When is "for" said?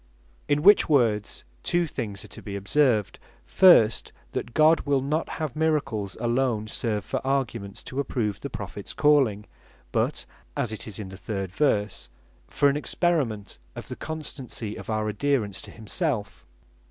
7.05-7.21, 12.47-12.67